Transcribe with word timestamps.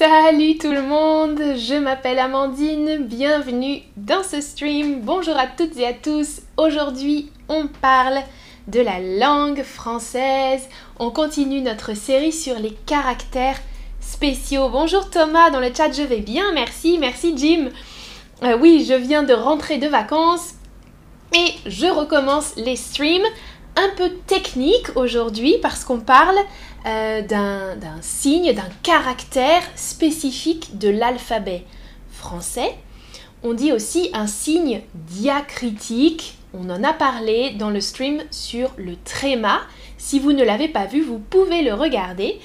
Salut 0.00 0.56
tout 0.56 0.72
le 0.72 0.80
monde, 0.80 1.38
je 1.58 1.74
m'appelle 1.74 2.18
Amandine, 2.18 3.04
bienvenue 3.04 3.82
dans 3.98 4.22
ce 4.22 4.40
stream. 4.40 5.02
Bonjour 5.02 5.36
à 5.36 5.46
toutes 5.46 5.76
et 5.76 5.86
à 5.86 5.92
tous. 5.92 6.40
Aujourd'hui, 6.56 7.30
on 7.50 7.66
parle 7.66 8.20
de 8.66 8.80
la 8.80 8.98
langue 8.98 9.62
française. 9.62 10.66
On 10.98 11.10
continue 11.10 11.60
notre 11.60 11.94
série 11.94 12.32
sur 12.32 12.58
les 12.58 12.72
caractères 12.86 13.60
spéciaux. 14.00 14.70
Bonjour 14.70 15.10
Thomas 15.10 15.50
dans 15.50 15.60
le 15.60 15.70
chat, 15.74 15.92
je 15.92 16.00
vais 16.00 16.20
bien, 16.20 16.50
merci, 16.54 16.96
merci 16.98 17.34
Jim. 17.36 17.68
Euh, 18.42 18.56
oui, 18.58 18.86
je 18.88 18.94
viens 18.94 19.22
de 19.22 19.34
rentrer 19.34 19.76
de 19.76 19.86
vacances 19.86 20.54
et 21.34 21.52
je 21.66 21.86
recommence 21.86 22.54
les 22.56 22.76
streams 22.76 23.26
un 23.76 23.88
peu 23.96 24.10
techniques 24.26 24.96
aujourd'hui 24.96 25.56
parce 25.62 25.84
qu'on 25.84 26.00
parle 26.00 26.36
euh, 26.86 27.22
d'un 27.22 28.00
signe, 28.00 28.52
d'un 28.52 28.68
caractère 28.82 29.62
spécifique 29.76 30.78
de 30.78 30.88
l'alphabet 30.88 31.64
français. 32.10 32.74
On 33.42 33.54
dit 33.54 33.72
aussi 33.72 34.10
un 34.12 34.26
signe 34.26 34.82
diacritique. 34.94 36.36
On 36.52 36.68
en 36.68 36.84
a 36.84 36.92
parlé 36.92 37.50
dans 37.50 37.70
le 37.70 37.80
stream 37.80 38.22
sur 38.30 38.70
le 38.76 38.96
tréma. 38.96 39.60
Si 39.98 40.18
vous 40.18 40.32
ne 40.32 40.44
l'avez 40.44 40.68
pas 40.68 40.86
vu, 40.86 41.02
vous 41.02 41.18
pouvez 41.18 41.62
le 41.62 41.72
regarder. 41.74 42.38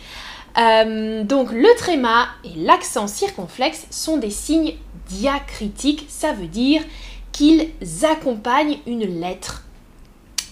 Euh, 0.58 1.24
donc 1.24 1.52
le 1.52 1.68
tréma 1.78 2.28
et 2.46 2.58
l'accent 2.58 3.08
circonflexe 3.08 3.88
sont 3.90 4.18
des 4.18 4.30
signes 4.30 4.76
diacritiques. 5.10 6.06
Ça 6.08 6.32
veut 6.32 6.48
dire 6.48 6.82
qu'ils 7.34 7.72
accompagnent 8.04 8.78
une 8.88 9.20
lettre 9.20 9.65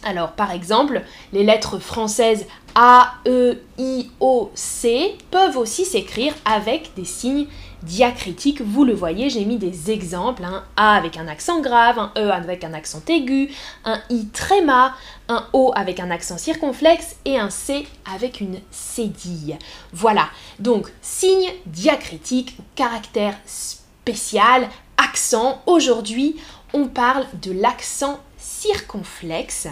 alors 0.06 0.32
par 0.34 0.52
exemple, 0.52 1.02
les 1.32 1.44
lettres 1.44 1.80
françaises 1.80 2.46
A, 2.76 3.14
E, 3.28 3.60
I, 3.78 4.10
O, 4.20 4.52
C 4.56 5.16
peuvent 5.30 5.58
aussi 5.58 5.86
s'écrire 5.86 6.34
avec 6.46 6.92
des 6.96 7.06
signes 7.06 7.48
diacritiques. 7.84 8.62
Vous 8.62 8.84
le 8.84 8.94
voyez, 8.94 9.30
j'ai 9.30 9.46
mis 9.46 9.58
des 9.58 9.92
exemples. 9.92 10.44
Un 10.44 10.64
A 10.76 10.96
avec 10.96 11.18
un 11.18 11.28
accent 11.28 11.62
grave, 11.62 12.00
un 12.00 12.12
E 12.18 12.32
avec 12.32 12.64
un 12.64 12.74
accent 12.74 13.02
aigu, 13.08 13.50
un 13.86 14.00
I 14.10 14.28
tréma, 14.28 14.96
un 15.30 15.46
O 15.54 15.72
avec 15.76 16.00
un 16.00 16.10
accent 16.10 16.38
circonflexe 16.38 17.18
et 17.26 17.38
un 17.38 17.50
C 17.50 17.86
avec 18.12 18.42
une 18.42 18.60
cédille. 18.72 19.58
Voilà, 19.92 20.30
donc 20.60 20.92
signe 21.02 21.52
diacritique, 21.68 22.58
caractère 22.76 23.38
spécial, 23.46 24.68
accent. 24.98 25.62
Aujourd'hui, 25.66 26.38
on 26.74 26.88
parle 26.88 27.26
de 27.42 27.52
l'accent 27.52 28.20
circonflexe. 28.44 29.68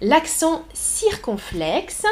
L'accent 0.00 0.64
circonflexe, 0.72 2.04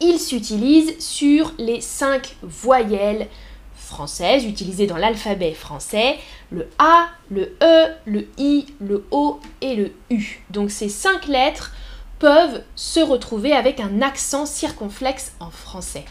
il 0.00 0.18
s'utilise 0.18 0.98
sur 0.98 1.52
les 1.58 1.80
cinq 1.80 2.36
voyelles 2.42 3.28
françaises 3.76 4.44
utilisées 4.44 4.86
dans 4.86 4.96
l'alphabet 4.96 5.52
français, 5.52 6.18
le 6.50 6.68
A, 6.78 7.08
le 7.28 7.56
E, 7.62 7.94
le 8.06 8.28
I, 8.38 8.66
le 8.80 9.04
O 9.10 9.40
et 9.60 9.74
le 9.74 9.92
U. 10.10 10.42
Donc 10.50 10.70
ces 10.70 10.88
cinq 10.88 11.26
lettres 11.26 11.72
peuvent 12.18 12.62
se 12.76 13.00
retrouver 13.00 13.52
avec 13.52 13.80
un 13.80 14.00
accent 14.02 14.46
circonflexe 14.46 15.32
en 15.40 15.50
français. 15.50 16.04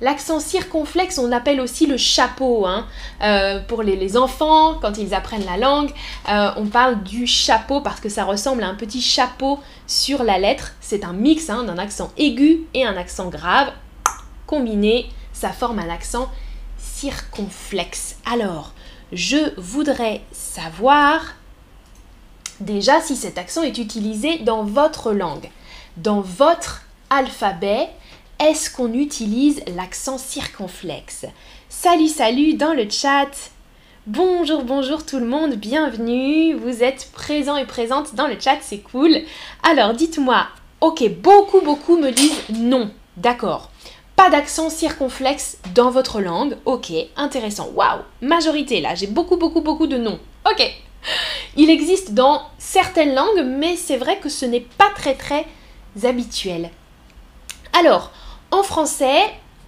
L'accent 0.00 0.38
circonflexe, 0.38 1.18
on 1.18 1.32
appelle 1.32 1.60
aussi 1.60 1.86
le 1.86 1.96
chapeau. 1.96 2.66
Hein. 2.66 2.86
Euh, 3.22 3.60
pour 3.60 3.82
les, 3.82 4.16
enfants, 4.16 4.74
quand 4.80 4.96
ils 4.96 5.14
apprennent 5.14 5.44
la 5.44 5.56
langue, 5.56 5.90
euh, 6.28 6.50
on 6.56 6.66
parle 6.66 7.02
du 7.02 7.26
chapeau 7.26 7.80
parce 7.80 8.00
que 8.00 8.08
ça 8.08 8.24
ressemble 8.24 8.62
à 8.62 8.68
un 8.68 8.74
petit 8.74 9.02
chapeau 9.02 9.58
sur 9.86 10.22
la 10.22 10.38
lettre. 10.38 10.72
C'est 10.80 11.04
un 11.04 11.12
mix 11.12 11.50
hein, 11.50 11.64
d'un 11.64 11.78
accent 11.78 12.12
aigu 12.16 12.60
et 12.74 12.86
un 12.86 12.96
accent 12.96 13.28
grave. 13.28 13.72
Combiné, 14.46 15.10
ça 15.32 15.50
forme 15.50 15.80
un 15.80 15.90
accent 15.90 16.30
circonflexe. 16.78 18.16
Alors, 18.30 18.72
je 19.12 19.52
voudrais 19.56 20.22
savoir 20.32 21.20
déjà 22.60 23.00
si 23.00 23.16
cet 23.16 23.38
accent 23.38 23.62
est 23.62 23.78
utilisé 23.78 24.38
dans 24.38 24.64
votre 24.64 25.12
langue, 25.12 25.48
dans 25.96 26.20
votre 26.20 26.82
alphabet 27.10 27.88
est-ce 28.38 28.70
qu'on 28.70 28.92
utilise 28.92 29.62
l'accent 29.74 30.16
circonflexe? 30.16 31.26
Salut, 31.68 32.08
salut 32.08 32.54
dans 32.54 32.72
le 32.72 32.88
chat 32.88 33.50
Bonjour, 34.06 34.62
bonjour 34.62 35.04
tout 35.04 35.18
le 35.18 35.26
monde, 35.26 35.54
bienvenue 35.54 36.54
Vous 36.54 36.84
êtes 36.84 37.10
présents 37.12 37.56
et 37.56 37.66
présentes 37.66 38.14
dans 38.14 38.28
le 38.28 38.38
chat, 38.38 38.58
c'est 38.60 38.78
cool. 38.78 39.10
Alors 39.68 39.92
dites-moi, 39.92 40.46
ok, 40.80 41.10
beaucoup, 41.20 41.60
beaucoup 41.60 41.98
me 41.98 42.10
disent 42.10 42.40
non, 42.54 42.90
d'accord. 43.16 43.70
Pas 44.14 44.30
d'accent 44.30 44.70
circonflexe 44.70 45.58
dans 45.74 45.90
votre 45.90 46.20
langue, 46.20 46.56
ok, 46.64 46.92
intéressant, 47.16 47.70
waouh, 47.74 48.02
majorité 48.20 48.80
là, 48.80 48.94
j'ai 48.94 49.08
beaucoup, 49.08 49.36
beaucoup, 49.36 49.62
beaucoup 49.62 49.88
de 49.88 49.98
non, 49.98 50.20
ok. 50.48 50.64
Il 51.56 51.70
existe 51.70 52.14
dans 52.14 52.42
certaines 52.58 53.14
langues, 53.14 53.44
mais 53.44 53.74
c'est 53.74 53.96
vrai 53.96 54.18
que 54.18 54.28
ce 54.28 54.46
n'est 54.46 54.66
pas 54.78 54.90
très, 54.94 55.14
très 55.14 55.44
habituel. 56.04 56.70
Alors, 57.78 58.12
en 58.50 58.62
français, 58.62 59.20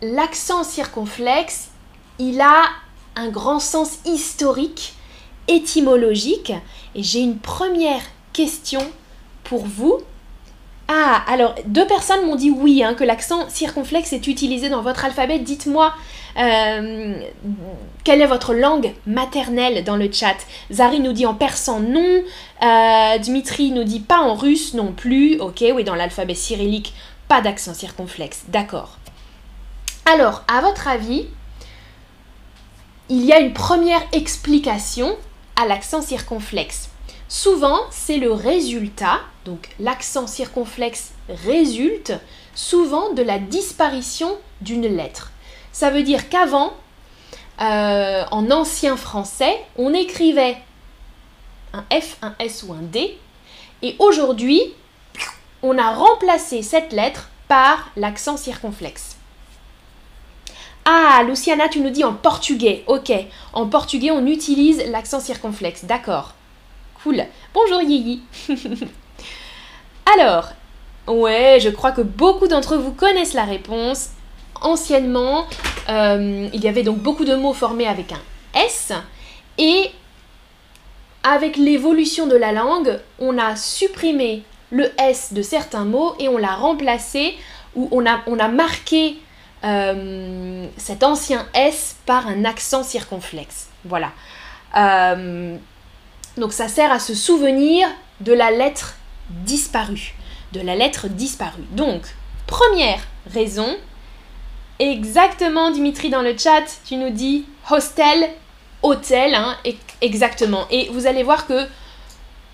l'accent 0.03 0.65
circonflexe, 0.65 1.69
il 2.19 2.41
a 2.41 2.65
un 3.17 3.29
grand 3.29 3.61
sens 3.61 3.99
historique, 4.05 4.95
étymologique. 5.49 6.53
Et 6.95 7.03
j'ai 7.03 7.21
une 7.21 7.39
première 7.39 8.03
question 8.33 8.81
pour 9.45 9.65
vous. 9.65 9.99
Ah, 10.89 11.23
alors 11.29 11.55
deux 11.67 11.87
personnes 11.87 12.27
m'ont 12.27 12.35
dit 12.35 12.51
oui, 12.51 12.83
hein, 12.83 12.95
que 12.95 13.05
l'accent 13.05 13.49
circonflexe 13.49 14.13
est 14.13 14.27
utilisé 14.27 14.69
dans 14.69 14.83
votre 14.83 15.05
alphabet. 15.05 15.39
Dites-moi 15.39 15.93
euh, 16.39 17.15
quelle 18.03 18.21
est 18.21 18.27
votre 18.27 18.55
langue 18.55 18.93
maternelle 19.07 19.85
dans 19.85 19.97
le 19.97 20.11
chat? 20.11 20.37
Zari 20.73 20.99
nous 21.01 21.13
dit 21.13 21.27
en 21.27 21.35
persan 21.35 21.81
non. 21.81 22.23
Euh, 22.63 23.19
Dmitri 23.19 23.71
nous 23.71 23.85
dit 23.85 24.01
pas 24.01 24.19
en 24.19 24.35
russe 24.35 24.75
non 24.75 24.93
plus. 24.93 25.39
Ok, 25.39 25.65
oui, 25.75 25.85
dans 25.85 25.95
l'alphabet 25.95 26.35
cyrillique, 26.35 26.93
pas 27.31 27.41
d'accent 27.41 27.75
circonflexe, 27.75 28.43
d'accord. 28.49 28.99
Alors, 30.05 30.43
à 30.49 30.61
votre 30.63 30.89
avis, 30.89 31.29
il 33.09 33.25
y 33.25 33.33
a 33.33 33.39
une 33.39 33.53
première 33.53 34.03
explication 34.11 35.17
à 35.55 35.65
l'accent 35.65 36.03
circonflexe. 36.03 36.91
Souvent, 37.29 37.79
c'est 37.93 38.17
le 38.17 38.33
résultat, 38.33 39.21
donc 39.45 39.69
l'accent 39.79 40.27
circonflexe 40.27 41.13
résulte 41.29 42.15
souvent 42.57 43.13
de 43.13 43.23
la 43.23 43.39
disparition 43.39 44.37
d'une 44.61 44.89
lettre. 44.89 45.31
Ça 45.71 45.91
veut 45.91 46.03
dire 46.03 46.31
qu'avant, 46.31 46.73
euh, 47.61 48.25
en 48.33 48.51
ancien 48.51 48.97
français, 48.97 49.57
on 49.77 49.95
écrivait 49.95 50.57
un 51.75 51.85
F, 51.93 52.17
un 52.23 52.35
S 52.41 52.65
ou 52.67 52.73
un 52.73 52.83
D, 52.83 53.17
et 53.83 53.95
aujourd'hui, 54.01 54.75
on 55.63 55.79
a 55.79 55.93
remplacé 55.93 56.63
cette 56.63 56.93
lettre 56.93 57.31
par 57.49 57.91
l'accent 57.97 58.37
circonflexe. 58.37 59.17
Ah, 60.85 61.23
Luciana, 61.27 61.69
tu 61.69 61.81
nous 61.81 61.91
dis 61.91 62.05
en 62.05 62.15
portugais. 62.15 62.85
Ok, 62.87 63.13
en 63.53 63.67
portugais, 63.67 64.11
on 64.11 64.27
utilise 64.27 64.83
l'accent 64.91 65.21
circonflexe. 65.21 65.85
D'accord. 65.85 66.35
Cool. 67.03 67.25
Bonjour 67.55 67.83
Yiji. 67.83 68.23
Alors, 70.15 70.49
ouais, 71.07 71.59
je 71.61 71.69
crois 71.69 71.93
que 71.93 72.01
beaucoup 72.01 72.49
d'entre 72.49 72.77
vous 72.77 72.93
connaissent 72.93 73.35
la 73.35 73.45
réponse. 73.45 74.11
Anciennement, 74.63 75.47
euh, 75.89 76.49
il 76.53 76.63
y 76.63 76.69
avait 76.69 76.83
donc 76.83 76.99
beaucoup 76.99 77.25
de 77.25 77.35
mots 77.35 77.55
formés 77.55 77.87
avec 77.87 78.13
un 78.13 78.21
S. 78.55 78.93
Et 79.59 79.91
avec 81.23 81.57
l'évolution 81.57 82.27
de 82.27 82.37
la 82.37 82.53
langue, 82.53 82.99
on 83.19 83.39
a 83.39 83.57
supprimé 83.57 84.43
le 84.71 84.91
S 85.01 85.33
de 85.33 85.43
certains 85.43 85.85
mots 85.85 86.15
et 86.19 86.29
on 86.29 86.39
l'a 86.39 86.55
remplacé 86.55 87.37
ou 87.75 87.89
on 87.93 88.05
a, 88.07 88.49
marqué 88.49 89.19
euh, 89.65 90.67
cet 90.77 91.03
ancien 91.03 91.47
S 91.55 91.97
par 92.07 92.27
un 92.27 92.45
accent 92.45 92.83
circonflexe. 92.83 93.69
Voilà. 93.85 94.11
Euh, 94.77 95.57
donc 96.37 96.53
ça 96.53 96.69
sert 96.69 96.93
à 96.93 96.99
se 96.99 97.15
souvenir 97.15 97.89
de 98.21 98.33
la 98.33 98.51
lettre 98.51 98.97
disparue. 99.31 100.15
De 100.53 100.61
la 100.61 100.75
lettre 100.75 101.09
disparue. 101.09 101.65
Donc, 101.73 102.03
première 102.47 103.01
raison, 103.33 103.77
exactement 104.79 105.71
Dimitri 105.71 106.11
dans 106.11 106.23
le 106.23 106.37
chat, 106.37 106.65
tu 106.85 106.97
nous 106.97 107.11
dis 107.11 107.47
hostel, 107.71 108.31
hôtel, 108.83 109.35
hein, 109.35 109.57
exactement. 110.01 110.67
Et 110.71 110.89
vous 110.91 111.07
allez 111.07 111.23
voir 111.23 111.47
que 111.47 111.67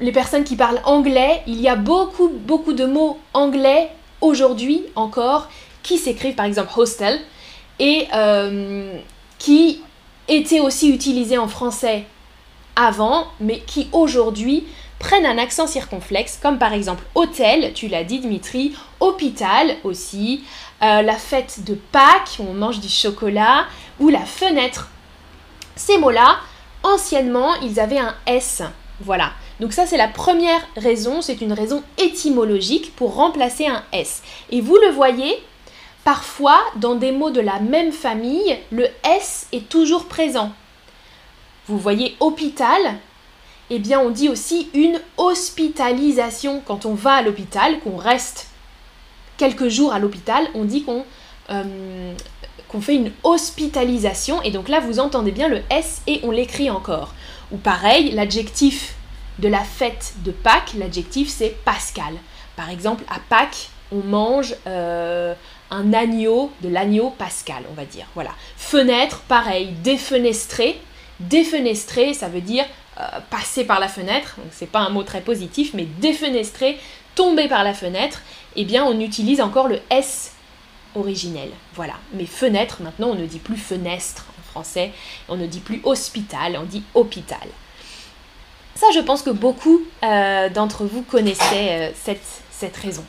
les 0.00 0.12
personnes 0.12 0.44
qui 0.44 0.56
parlent 0.56 0.80
anglais, 0.84 1.42
il 1.46 1.60
y 1.60 1.68
a 1.68 1.76
beaucoup, 1.76 2.28
beaucoup 2.28 2.72
de 2.72 2.84
mots 2.84 3.18
anglais 3.32 3.90
aujourd'hui 4.20 4.84
encore 4.94 5.48
qui 5.82 5.98
s'écrivent 5.98 6.34
par 6.34 6.46
exemple 6.46 6.70
hostel 6.76 7.20
et 7.78 8.08
euh, 8.14 8.98
qui 9.38 9.82
étaient 10.28 10.60
aussi 10.60 10.90
utilisés 10.90 11.38
en 11.38 11.48
français 11.48 12.04
avant, 12.74 13.26
mais 13.40 13.60
qui 13.60 13.88
aujourd'hui 13.92 14.66
prennent 14.98 15.26
un 15.26 15.38
accent 15.38 15.66
circonflexe, 15.66 16.38
comme 16.42 16.58
par 16.58 16.72
exemple 16.72 17.04
hôtel, 17.14 17.72
tu 17.74 17.88
l'as 17.88 18.04
dit 18.04 18.18
Dimitri, 18.18 18.74
hôpital 19.00 19.76
aussi, 19.84 20.44
euh, 20.82 21.02
la 21.02 21.16
fête 21.16 21.64
de 21.64 21.74
Pâques, 21.74 22.36
où 22.38 22.44
on 22.48 22.54
mange 22.54 22.80
du 22.80 22.88
chocolat, 22.88 23.66
ou 24.00 24.08
la 24.08 24.24
fenêtre. 24.24 24.88
Ces 25.74 25.98
mots-là, 25.98 26.38
anciennement, 26.82 27.54
ils 27.62 27.78
avaient 27.78 27.98
un 27.98 28.14
S. 28.26 28.62
Voilà. 29.00 29.32
Donc 29.60 29.72
ça, 29.72 29.86
c'est 29.86 29.96
la 29.96 30.08
première 30.08 30.60
raison, 30.76 31.22
c'est 31.22 31.40
une 31.40 31.52
raison 31.52 31.82
étymologique 31.98 32.94
pour 32.94 33.14
remplacer 33.14 33.66
un 33.66 33.82
S. 33.92 34.22
Et 34.50 34.60
vous 34.60 34.76
le 34.76 34.90
voyez, 34.90 35.34
parfois, 36.04 36.58
dans 36.76 36.94
des 36.94 37.12
mots 37.12 37.30
de 37.30 37.40
la 37.40 37.58
même 37.60 37.92
famille, 37.92 38.58
le 38.70 38.86
S 39.04 39.48
est 39.52 39.68
toujours 39.68 40.06
présent. 40.06 40.52
Vous 41.68 41.78
voyez 41.78 42.16
hôpital, 42.20 42.80
eh 43.70 43.78
bien 43.78 43.98
on 43.98 44.10
dit 44.10 44.28
aussi 44.28 44.68
une 44.74 45.00
hospitalisation. 45.16 46.62
Quand 46.64 46.86
on 46.86 46.94
va 46.94 47.14
à 47.14 47.22
l'hôpital, 47.22 47.80
qu'on 47.80 47.96
reste 47.96 48.48
quelques 49.36 49.68
jours 49.68 49.92
à 49.92 49.98
l'hôpital, 49.98 50.46
on 50.54 50.64
dit 50.64 50.84
qu'on 50.84 51.04
euh, 51.50 52.12
qu'on 52.68 52.80
fait 52.80 52.96
une 52.96 53.12
hospitalisation. 53.22 54.42
Et 54.42 54.50
donc 54.50 54.68
là, 54.68 54.80
vous 54.80 54.98
entendez 54.98 55.30
bien 55.30 55.48
le 55.48 55.62
S 55.70 56.02
et 56.06 56.20
on 56.24 56.30
l'écrit 56.30 56.68
encore. 56.68 57.14
Ou 57.52 57.56
pareil, 57.56 58.10
l'adjectif 58.10 58.96
de 59.38 59.48
la 59.48 59.64
fête 59.64 60.14
de 60.24 60.30
Pâques, 60.30 60.72
l'adjectif 60.76 61.28
c'est 61.28 61.56
Pascal. 61.64 62.14
Par 62.56 62.70
exemple, 62.70 63.04
à 63.08 63.18
Pâques, 63.18 63.68
on 63.92 63.98
mange 63.98 64.54
euh, 64.66 65.34
un 65.70 65.92
agneau, 65.92 66.52
de 66.62 66.68
l'agneau 66.68 67.10
pascal, 67.10 67.62
on 67.70 67.74
va 67.74 67.84
dire. 67.84 68.06
Voilà. 68.14 68.30
Fenêtre, 68.56 69.20
pareil, 69.28 69.72
défenestrer. 69.82 70.80
Défenestrer, 71.20 72.14
ça 72.14 72.28
veut 72.28 72.40
dire 72.40 72.64
euh, 73.00 73.04
passer 73.30 73.64
par 73.64 73.80
la 73.80 73.88
fenêtre. 73.88 74.36
Donc 74.38 74.48
c'est 74.50 74.70
pas 74.70 74.80
un 74.80 74.90
mot 74.90 75.02
très 75.02 75.20
positif, 75.20 75.72
mais 75.74 75.84
défenestrer, 75.84 76.78
tomber 77.14 77.48
par 77.48 77.64
la 77.64 77.74
fenêtre. 77.74 78.22
Eh 78.56 78.64
bien, 78.64 78.84
on 78.84 78.98
utilise 79.00 79.40
encore 79.40 79.68
le 79.68 79.80
S 79.90 80.32
originel. 80.94 81.50
Voilà. 81.74 81.94
Mais 82.14 82.26
fenêtre, 82.26 82.82
maintenant, 82.82 83.08
on 83.08 83.14
ne 83.14 83.26
dit 83.26 83.38
plus 83.38 83.56
fenêtre 83.56 84.26
en 84.38 84.50
français. 84.50 84.92
On 85.28 85.36
ne 85.36 85.46
dit 85.46 85.60
plus 85.60 85.80
hospital, 85.84 86.58
on 86.60 86.64
dit 86.64 86.82
hôpital. 86.94 87.46
Ça, 88.76 88.86
je 88.94 89.00
pense 89.00 89.22
que 89.22 89.30
beaucoup 89.30 89.80
euh, 90.04 90.50
d'entre 90.50 90.84
vous 90.84 91.02
connaissaient 91.02 91.90
euh, 91.90 92.12
cette, 92.50 92.76
raison. 92.76 93.04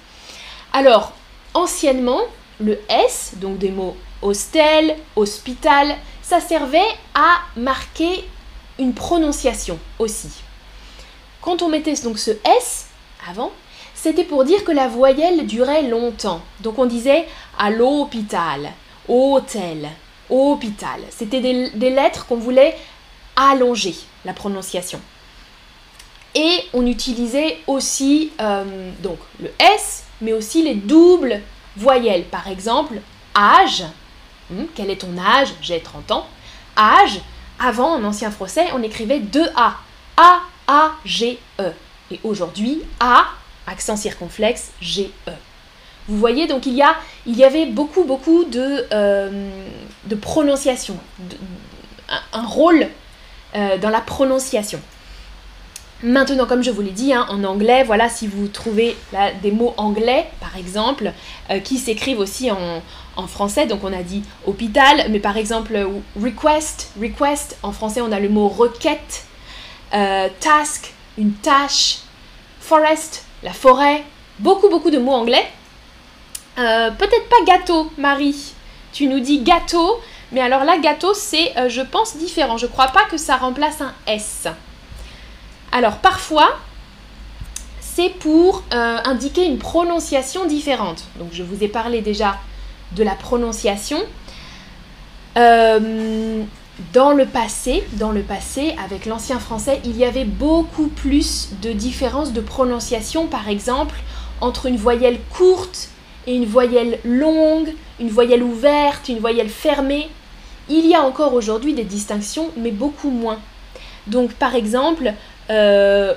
Alors, 0.72 1.12
anciennement, 1.54 2.22
le 2.62 2.80
S, 2.90 3.34
donc 3.36 3.58
des 3.58 3.72
mots 3.72 3.96
hostel, 4.22 4.96
hospital, 5.18 5.96
ça 6.24 6.40
servait 6.40 6.80
à 7.14 7.40
marquer 7.58 8.24
une 8.80 8.94
prononciation 8.94 9.78
aussi. 10.00 10.30
Quand 11.42 11.62
on 11.62 11.68
mettait 11.68 11.94
donc 11.96 12.18
ce 12.18 12.32
S 12.60 12.88
avant, 13.30 13.52
c'était 13.94 14.24
pour 14.24 14.46
dire 14.46 14.64
que 14.64 14.72
la 14.72 14.88
voyelle 14.88 15.46
durait 15.48 15.84
longtemps. 15.84 16.42
Donc 16.62 16.80
on 16.80 16.86
disait 16.86 17.28
à 17.60 17.72
l'hôpital, 17.72 18.72
hôtel, 19.10 19.90
hôpital. 20.30 21.02
C'était 21.10 21.42
des, 21.42 21.90
lettres 21.90 22.26
qu'on 22.26 22.38
voulait 22.38 22.78
allonger 23.36 23.96
la 24.24 24.34
prononciation. 24.34 25.02
Et 26.36 26.64
on 26.74 26.86
utilisait 26.86 27.58
aussi 27.68 28.32
euh, 28.40 28.92
donc 29.02 29.18
le 29.42 29.52
S, 29.60 30.04
mais 30.22 30.34
aussi 30.34 30.64
les 30.64 30.76
doubles 30.76 31.42
voyelles. 31.76 32.26
Par 32.26 32.48
exemple, 32.48 32.96
âge. 33.36 33.84
Hmm, 34.50 34.66
quel 34.76 34.90
est 34.90 35.02
ton 35.02 35.18
âge? 35.18 35.54
J'ai 35.62 35.80
30 35.80 36.12
ans. 36.12 36.28
Âge. 36.78 37.20
Avant, 37.60 37.94
en 37.94 38.04
ancien 38.04 38.30
français, 38.30 38.68
on 38.74 38.84
écrivait 38.84 39.20
deux 39.20 39.48
A. 39.56 39.78
A, 40.16 40.42
A, 40.68 40.92
G, 41.06 41.40
E. 41.60 41.72
Et 42.12 42.20
aujourd'hui, 42.24 42.84
A, 43.00 43.26
accent 43.66 43.98
circonflexe, 43.98 44.72
G, 44.82 45.12
E. 45.28 45.32
Vous 46.08 46.18
voyez, 46.18 46.48
donc 46.48 46.66
il 46.66 46.74
y, 46.74 46.82
a, 46.82 46.96
il 47.26 47.36
y 47.36 47.44
avait 47.44 47.66
beaucoup, 47.66 48.06
beaucoup 48.06 48.46
de, 48.46 48.86
euh, 48.94 49.50
de 50.06 50.16
prononciation, 50.16 50.98
un, 52.32 52.46
rôle 52.46 52.88
euh, 53.56 53.78
dans 53.78 53.90
la 53.90 54.00
prononciation. 54.00 54.80
Maintenant, 56.04 56.46
comme 56.46 56.62
je 56.62 56.70
vous 56.70 56.82
l'ai 56.82 56.92
dit, 56.92 57.12
hein, 57.12 57.26
en 57.28 57.44
anglais, 57.44 57.84
voilà, 57.84 58.08
si 58.08 58.28
vous 58.28 58.48
trouvez 58.48 58.96
des 59.42 59.52
mots 59.52 59.74
anglais, 59.78 60.28
par 60.40 60.56
exemple, 60.56 61.12
euh, 61.50 61.60
qui 61.60 61.80
s'écrivent 61.80 62.20
aussi 62.20 62.52
en, 62.52 62.82
français, 63.28 63.66
donc 63.66 63.84
on 63.84 63.92
a 63.92 64.04
dit 64.04 64.22
hôpital, 64.46 65.08
mais 65.10 65.20
par 65.20 65.38
exemple, 65.38 65.76
request, 66.22 66.92
request, 67.02 67.58
en 67.64 67.72
français, 67.72 68.02
on 68.02 68.12
a 68.12 68.20
le 68.20 68.30
mot 68.30 68.48
requête, 68.48 69.26
euh, 69.96 70.28
task, 70.40 70.94
une 71.18 71.34
tâche, 71.34 71.98
forest, 72.60 73.26
la 73.42 73.54
forêt, 73.54 74.04
beaucoup, 74.38 74.70
beaucoup 74.70 74.92
de 74.92 75.00
mots 75.00 75.14
anglais. 75.14 75.48
Euh, 76.60 76.92
peut-être 76.92 77.28
pas 77.28 77.44
gâteau, 77.48 77.92
Marie. 77.98 78.54
Tu 78.94 79.08
nous 79.08 79.20
dis 79.20 79.40
gâteau, 79.40 80.00
mais 80.32 80.42
alors 80.42 80.64
là, 80.64 80.78
gâteau, 80.78 81.16
c'est, 81.16 81.54
je 81.70 81.82
pense, 81.82 82.18
différent. 82.18 82.58
Je 82.58 82.68
crois 82.68 82.90
pas 82.90 83.06
que 83.10 83.18
ça 83.18 83.38
remplace 83.38 83.82
un 83.82 83.94
S. 84.06 84.48
Alors 85.72 85.98
parfois, 85.98 86.58
c'est 87.98 88.10
pour 88.10 88.64
euh, 88.74 88.98
indiquer 89.06 89.46
une 89.46 89.58
prononciation 89.58 90.46
différente. 90.46 91.04
Donc 91.20 91.30
je 91.32 91.44
vous 91.44 91.64
ai 91.64 91.68
parlé 91.68 92.02
déjà 92.02 92.38
de 92.96 93.04
la 93.04 93.16
prononciation. 93.16 93.98
Euh, 95.38 96.44
dans 96.94 97.12
le 97.12 97.26
passé, 97.26 97.84
dans 97.94 98.12
le 98.12 98.22
passé, 98.22 98.76
avec 98.84 99.08
l'ancien 99.08 99.40
français, 99.40 99.82
il 99.84 99.98
y 99.98 100.06
avait 100.06 100.26
beaucoup 100.26 100.88
plus 100.88 101.50
de 101.62 101.72
différences 101.72 102.34
de 102.34 102.42
prononciation, 102.42 103.26
par 103.26 103.50
exemple, 103.50 103.96
entre 104.42 104.68
une 104.68 104.78
voyelle 104.78 105.20
courte 105.32 105.90
et 106.28 106.36
une 106.36 106.46
voyelle 106.46 107.00
longue, 107.04 107.74
une 108.00 108.10
voyelle 108.10 108.44
ouverte, 108.44 109.10
une 109.10 109.20
voyelle 109.20 109.50
fermée. 109.50 110.10
Il 110.70 110.86
y 110.86 110.94
a 110.94 111.02
encore 111.02 111.34
aujourd'hui 111.34 111.74
des 111.74 111.84
distinctions, 111.84 112.52
mais 112.58 112.72
beaucoup 112.72 113.10
moins. 113.10 113.40
Donc 114.06 114.34
par 114.34 114.54
exemple, 114.54 115.14
euh, 115.50 116.14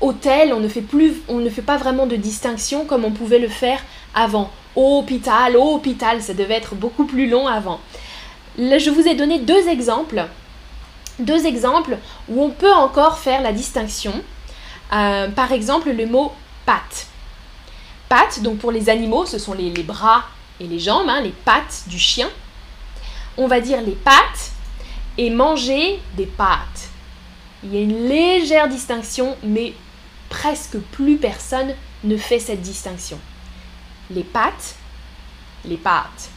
hôtel, 0.00 0.52
on 0.52 0.60
ne, 0.60 0.68
fait 0.68 0.80
plus, 0.80 1.14
on 1.28 1.38
ne 1.38 1.50
fait 1.50 1.62
pas 1.62 1.76
vraiment 1.76 2.06
de 2.06 2.16
distinction 2.16 2.84
comme 2.84 3.04
on 3.04 3.12
pouvait 3.12 3.38
le 3.38 3.48
faire 3.48 3.80
avant. 4.14 4.50
hôpital, 4.74 5.56
hôpital, 5.56 6.22
ça 6.22 6.34
devait 6.34 6.54
être 6.54 6.74
beaucoup 6.74 7.04
plus 7.04 7.28
long 7.28 7.46
avant. 7.46 7.80
Je 8.58 8.90
vous 8.90 9.06
ai 9.06 9.14
donné 9.14 9.38
deux 9.38 9.68
exemples. 9.68 10.24
Deux 11.18 11.46
exemples 11.46 11.96
où 12.28 12.42
on 12.42 12.50
peut 12.50 12.72
encore 12.72 13.18
faire 13.18 13.40
la 13.40 13.52
distinction. 13.52 14.12
Euh, 14.92 15.28
par 15.28 15.52
exemple, 15.52 15.90
le 15.90 16.06
mot 16.06 16.32
patte. 16.64 17.06
Patte, 18.08 18.42
donc 18.42 18.58
pour 18.58 18.70
les 18.70 18.88
animaux, 18.88 19.26
ce 19.26 19.38
sont 19.38 19.54
les, 19.54 19.70
bras 19.82 20.24
et 20.60 20.66
les 20.66 20.78
jambes, 20.78 21.08
hein, 21.08 21.20
les 21.20 21.34
pattes 21.44 21.84
du 21.86 21.98
chien. 21.98 22.28
On 23.36 23.46
va 23.46 23.60
dire 23.60 23.80
les 23.80 23.92
pattes 23.92 24.52
et 25.18 25.30
manger 25.30 26.00
des 26.16 26.26
pâtes. 26.26 26.90
Il 27.62 27.74
y 27.74 27.78
a 27.78 27.80
une 27.80 28.08
légère 28.08 28.68
distinction, 28.68 29.36
mais 29.42 29.72
presque 30.28 30.78
plus 30.78 31.16
personne 31.16 31.74
ne 32.04 32.16
fait 32.16 32.38
cette 32.38 32.60
distinction. 32.60 33.18
Les 34.10 34.22
pattes, 34.22 34.76
les 35.64 35.76
pattes. 35.76 36.30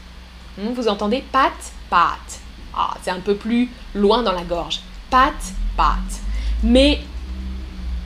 Hmm, 0.58 0.74
vous 0.74 0.88
entendez 0.88 1.24
pattes, 1.32 1.74
pattes. 1.90 2.40
Ah, 2.74 2.96
c'est 3.04 3.12
un 3.12 3.20
peu 3.20 3.36
plus 3.36 3.70
loin 3.94 4.24
dans 4.24 4.32
la 4.32 4.44
gorge. 4.44 4.80
Pattes, 5.10 5.54
pattes. 5.76 6.22
Mais 6.64 7.02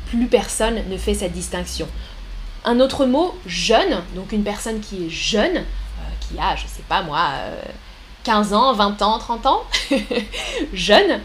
plus 0.08 0.28
personne 0.28 0.88
ne 0.90 0.98
fait 0.98 1.14
cette 1.14 1.34
distinction. 1.34 1.88
Un 2.66 2.80
autre 2.80 3.06
mot, 3.06 3.36
jeune, 3.46 4.02
donc 4.16 4.32
une 4.32 4.44
personne 4.44 4.80
qui 4.80 5.06
est 5.06 5.10
jeune, 5.10 5.58
euh, 5.58 6.10
qui 6.22 6.40
a, 6.40 6.56
je 6.56 6.66
sais 6.68 6.84
pas 6.88 7.02
moi, 7.02 7.30
15 8.24 8.54
euh, 8.54 8.56
ans, 8.56 8.74
20 8.74 9.02
ans, 9.02 9.20
30 9.20 9.46
ans, 9.46 9.64
jeune. 10.74 11.22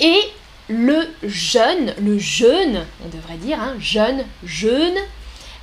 Et 0.00 0.20
le 0.68 1.08
jeûne, 1.22 1.94
le 2.00 2.18
jeûne, 2.18 2.84
on 3.04 3.08
devrait 3.08 3.36
dire, 3.36 3.60
hein, 3.60 3.74
jeûne, 3.78 4.24
jeûne, 4.44 4.96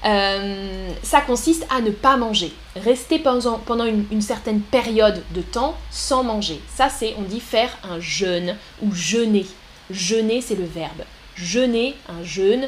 euh, 0.05 0.89
ça 1.03 1.21
consiste 1.21 1.65
à 1.69 1.81
ne 1.81 1.91
pas 1.91 2.15
manger, 2.15 2.53
rester 2.75 3.19
pendant, 3.19 3.59
pendant 3.59 3.85
une, 3.85 4.21
certaine 4.21 4.61
période 4.61 5.23
de 5.33 5.41
temps 5.41 5.75
sans 5.91 6.23
manger. 6.23 6.61
Ça, 6.73 6.89
c'est, 6.89 7.15
on 7.17 7.23
dit 7.23 7.41
faire 7.41 7.77
un 7.83 7.99
jeûne 7.99 8.55
ou 8.81 8.93
jeûner. 8.93 9.45
Jeûner, 9.89 10.41
c'est 10.41 10.55
le 10.55 10.65
verbe. 10.65 11.03
Jeûner, 11.35 11.95
un 12.07 12.23
jeûne, 12.23 12.67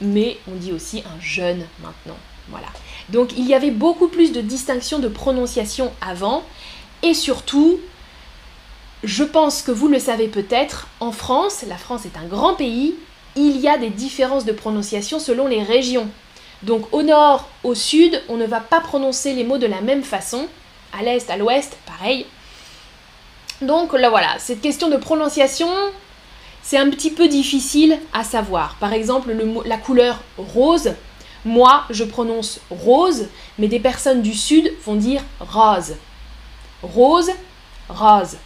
mais 0.00 0.38
on 0.50 0.56
dit 0.56 0.72
aussi 0.72 1.00
un 1.00 1.20
jeûne 1.20 1.64
maintenant. 1.82 2.18
Voilà. 2.48 2.68
Donc 3.08 3.32
il 3.36 3.46
y 3.46 3.54
avait 3.54 3.70
beaucoup 3.70 4.08
plus 4.08 4.32
de 4.32 4.40
distinction 4.40 4.98
de 4.98 5.08
prononciation 5.08 5.92
avant, 6.00 6.44
et 7.02 7.14
surtout, 7.14 7.78
je 9.04 9.24
pense 9.24 9.62
que 9.62 9.70
vous 9.70 9.88
le 9.88 9.98
savez 9.98 10.28
peut-être, 10.28 10.88
en 11.00 11.12
France, 11.12 11.64
la 11.68 11.76
France 11.76 12.06
est 12.06 12.16
un 12.16 12.26
grand 12.26 12.54
pays, 12.54 12.94
il 13.36 13.58
y 13.58 13.68
a 13.68 13.76
des 13.76 13.90
différences 13.90 14.44
de 14.44 14.52
prononciation 14.52 15.18
selon 15.18 15.46
les 15.46 15.62
régions. 15.62 16.08
Donc 16.62 16.92
au 16.92 17.02
nord, 17.02 17.48
au 17.64 17.74
sud, 17.74 18.22
on 18.28 18.36
ne 18.36 18.46
va 18.46 18.60
pas 18.60 18.80
prononcer 18.80 19.34
les 19.34 19.44
mots 19.44 19.58
de 19.58 19.66
la 19.66 19.82
même 19.82 20.02
façon. 20.02 20.46
À 20.98 21.02
l'est, 21.02 21.28
à 21.30 21.36
l'ouest, 21.36 21.76
pareil. 21.86 22.26
Donc 23.60 23.92
là 23.92 24.08
voilà, 24.08 24.38
cette 24.38 24.60
question 24.60 24.88
de 24.88 24.96
prononciation, 24.96 25.68
c'est 26.62 26.78
un 26.78 26.88
petit 26.90 27.10
peu 27.10 27.28
difficile 27.28 27.98
à 28.12 28.24
savoir. 28.24 28.76
Par 28.80 28.92
exemple, 28.92 29.32
le 29.32 29.46
la 29.66 29.76
couleur 29.76 30.20
rose, 30.38 30.92
moi 31.44 31.84
je 31.90 32.04
prononce 32.04 32.60
rose, 32.70 33.28
mais 33.58 33.68
des 33.68 33.80
personnes 33.80 34.22
du 34.22 34.34
sud 34.34 34.72
vont 34.84 34.96
dire 34.96 35.22
rose. 35.40 35.94
Rose, 36.82 37.30
rose. 37.88 38.36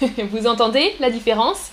vous 0.30 0.46
entendez 0.46 0.94
la 1.00 1.10
différence? 1.10 1.70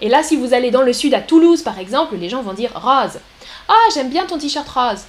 Et 0.00 0.08
là, 0.08 0.22
si 0.22 0.36
vous 0.36 0.52
allez 0.52 0.70
dans 0.70 0.82
le 0.82 0.92
sud 0.92 1.14
à 1.14 1.20
Toulouse, 1.20 1.62
par 1.62 1.78
exemple, 1.78 2.16
les 2.16 2.28
gens 2.28 2.42
vont 2.42 2.54
dire 2.54 2.72
rose. 2.74 3.20
Ah, 3.68 3.88
j'aime 3.94 4.10
bien 4.10 4.26
ton 4.26 4.38
t-shirt 4.38 4.68
rose. 4.68 5.04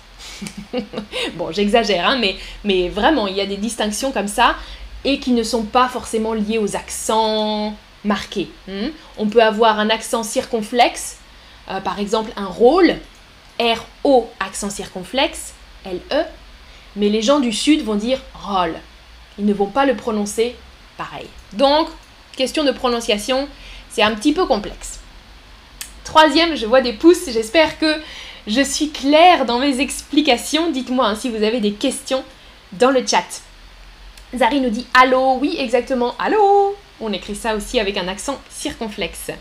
bon, 1.35 1.51
j'exagère, 1.51 2.07
hein, 2.07 2.17
mais, 2.19 2.37
mais 2.63 2.89
vraiment, 2.89 3.27
il 3.27 3.35
y 3.35 3.41
a 3.41 3.45
des 3.45 3.57
distinctions 3.57 4.11
comme 4.11 4.27
ça 4.27 4.55
et 5.03 5.19
qui 5.19 5.31
ne 5.31 5.43
sont 5.43 5.63
pas 5.63 5.89
forcément 5.89 6.33
liées 6.33 6.59
aux 6.59 6.75
accents 6.75 7.75
marqués. 8.03 8.49
Hmm. 8.67 8.89
On 9.17 9.27
peut 9.27 9.43
avoir 9.43 9.79
un 9.79 9.89
accent 9.89 10.23
circonflexe, 10.23 11.17
euh, 11.69 11.79
par 11.81 11.99
exemple 11.99 12.31
un 12.35 12.45
rôle, 12.45 12.95
R-O, 13.59 14.29
accent 14.39 14.69
circonflexe, 14.69 15.53
L-E, 15.85 16.23
mais 16.95 17.09
les 17.09 17.21
gens 17.21 17.39
du 17.39 17.51
sud 17.51 17.83
vont 17.83 17.95
dire 17.95 18.19
rôle. 18.33 18.75
Ils 19.39 19.45
ne 19.45 19.53
vont 19.53 19.67
pas 19.67 19.85
le 19.85 19.95
prononcer 19.95 20.55
pareil. 20.97 21.27
Donc, 21.53 21.87
question 22.35 22.63
de 22.63 22.71
prononciation, 22.71 23.47
c'est 23.89 24.03
un 24.03 24.15
petit 24.15 24.33
peu 24.33 24.45
complexe. 24.45 24.99
Troisième, 26.03 26.55
je 26.55 26.65
vois 26.65 26.81
des 26.81 26.93
pouces, 26.93 27.29
j'espère 27.29 27.79
que 27.79 28.01
je 28.47 28.61
suis 28.61 28.89
claire 28.89 29.45
dans 29.45 29.59
mes 29.59 29.79
explications. 29.79 30.69
Dites-moi 30.71 31.07
hein, 31.07 31.15
si 31.15 31.29
vous 31.29 31.43
avez 31.43 31.59
des 31.59 31.73
questions 31.73 32.23
dans 32.73 32.91
le 32.91 33.05
chat. 33.05 33.41
Zari 34.35 34.59
nous 34.59 34.69
dit 34.69 34.87
allô, 34.93 35.37
oui 35.39 35.55
exactement, 35.59 36.15
allô. 36.19 36.75
On 36.99 37.11
écrit 37.13 37.35
ça 37.35 37.55
aussi 37.55 37.79
avec 37.79 37.97
un 37.97 38.07
accent 38.07 38.39
circonflexe. 38.49 39.31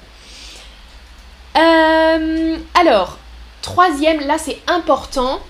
Euh, 1.56 2.56
alors, 2.74 3.18
troisième, 3.60 4.20
là 4.20 4.38
c'est 4.38 4.58
important, 4.66 5.40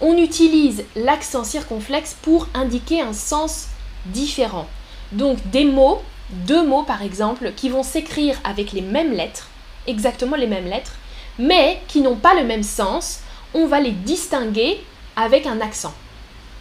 on 0.00 0.16
utilise 0.16 0.84
l'accent 0.96 1.44
circonflexe 1.44 2.16
pour 2.22 2.48
indiquer 2.54 3.00
un 3.00 3.12
sens 3.12 3.68
différent. 4.06 4.66
Donc 5.12 5.38
des 5.50 5.64
mots, 5.64 6.02
deux 6.32 6.66
mots 6.66 6.82
par 6.82 7.02
exemple, 7.02 7.52
qui 7.56 7.68
vont 7.68 7.82
s'écrire 7.82 8.38
avec 8.44 8.72
les 8.72 8.82
mêmes 8.82 9.12
lettres, 9.12 9.48
exactement 9.86 10.36
les 10.36 10.46
mêmes 10.46 10.68
lettres, 10.68 10.96
mais 11.38 11.80
qui 11.88 12.00
n'ont 12.00 12.16
pas 12.16 12.34
le 12.34 12.44
même 12.44 12.62
sens, 12.62 13.20
on 13.54 13.66
va 13.66 13.80
les 13.80 13.90
distinguer 13.90 14.80
avec 15.16 15.46
un 15.46 15.60
accent. 15.60 15.94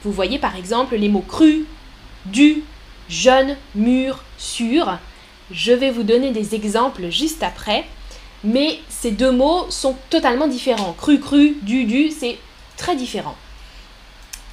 Vous 0.04 0.12
voyez 0.12 0.40
par 0.40 0.56
exemple 0.56 0.96
les 0.96 1.10
mots 1.10 1.26
cru, 1.28 1.66
du, 2.26 2.64
jeune, 3.10 3.56
mûr, 3.76 4.24
sûr. 4.38 4.98
Je 5.52 5.72
vais 5.72 5.92
vous 5.92 6.04
donner 6.04 6.32
des 6.32 6.56
exemples 6.56 7.10
juste 7.10 7.44
après, 7.44 7.86
mais 8.44 8.80
ces 8.88 9.12
deux 9.12 9.32
mots 9.32 9.66
sont 9.70 9.96
totalement 10.10 10.48
différents. 10.48 10.94
Cru, 10.94 11.20
cru, 11.20 11.58
du, 11.62 11.86
du, 11.86 12.12
c'est 12.12 12.38
très 12.78 12.96
différent. 12.96 13.36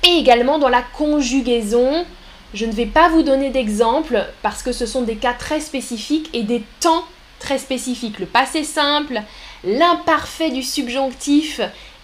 Et 0.02 0.18
également 0.18 0.58
dans 0.58 0.68
la 0.68 0.82
conjugaison, 0.82 2.04
je 2.54 2.66
ne 2.66 2.72
vais 2.72 2.86
pas 2.86 3.08
vous 3.08 3.22
donner 3.22 3.50
d'exemples 3.50 4.26
parce 4.42 4.62
que 4.62 4.72
ce 4.72 4.86
sont 4.86 5.02
des 5.02 5.16
cas 5.16 5.34
très 5.34 5.60
spécifiques 5.60 6.30
et 6.32 6.42
des 6.42 6.62
temps 6.80 7.04
très 7.38 7.58
spécifiques. 7.58 8.18
Le 8.18 8.26
passé 8.26 8.64
simple, 8.64 9.20
l'imparfait 9.64 10.50
du 10.50 10.62
subjonctif 10.62 11.60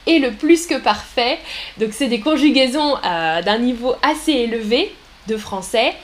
et 0.07 0.19
le 0.19 0.33
plus 0.33 0.67
que 0.67 0.79
parfait. 0.79 1.39
Donc 1.79 1.91
c'est 1.93 2.09
des 2.09 2.21
conjugaisons 2.21 2.97
euh, 3.05 3.43
d'un 3.43 3.59
niveau 3.59 3.95
assez 4.03 4.33
élevé 4.33 4.95
de 5.29 5.37
français. 5.37 5.95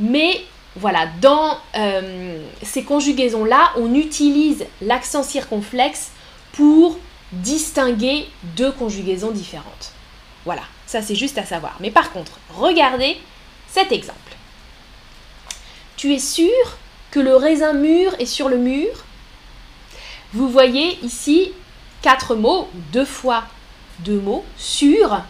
Mais 0.00 0.40
voilà, 0.76 1.06
dans 1.20 1.58
euh, 1.76 2.38
ces 2.62 2.82
conjugaisons-là, 2.82 3.72
on 3.76 3.94
utilise 3.94 4.64
l'accent 4.80 5.22
circonflexe 5.22 6.12
pour 6.52 6.98
distinguer 7.32 8.26
deux 8.56 8.72
conjugaisons 8.72 9.30
différentes. 9.30 9.92
Voilà, 10.44 10.62
ça 10.86 11.02
c'est 11.02 11.14
juste 11.14 11.38
à 11.38 11.44
savoir. 11.44 11.76
Mais 11.80 11.90
par 11.90 12.10
contre, 12.12 12.32
regardez 12.54 13.18
cet 13.72 13.90
exemple. 13.90 14.18
Tu 15.96 16.12
es 16.14 16.18
sûr 16.18 16.76
que 17.10 17.20
le 17.20 17.36
raisin 17.36 17.72
mûr 17.72 18.14
est 18.18 18.26
sur 18.26 18.48
le 18.48 18.58
mur? 18.58 19.04
Vous 20.34 20.48
voyez 20.48 20.98
ici 21.02 21.52
quatre 22.02 22.34
mots, 22.34 22.68
deux 22.92 23.04
fois 23.04 23.44
deux 24.00 24.20
mots, 24.20 24.44
sur 24.56 25.22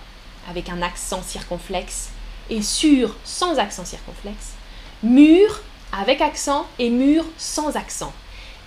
avec 0.49 0.71
un 0.71 0.83
accent 0.83 1.23
circonflexe 1.23 2.11
et 2.51 2.63
sur 2.63 3.15
sans 3.25 3.59
accent 3.59 3.85
circonflexe, 3.85 4.53
mûr 5.03 5.61
avec 5.93 6.21
accent 6.21 6.67
et 6.79 6.91
mûr 6.91 7.25
sans 7.39 7.77
accent. 7.77 8.13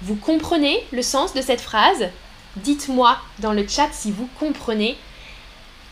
Vous 0.01 0.15
comprenez 0.15 0.86
le 0.91 1.01
sens 1.01 1.34
de 1.34 1.41
cette 1.41 1.62
phrase? 1.62 2.10
Dites-moi 2.58 3.17
dans 3.39 3.51
le 3.51 3.67
chat 3.67 3.89
si 3.91 4.12
vous 4.12 4.29
comprenez. 4.39 4.98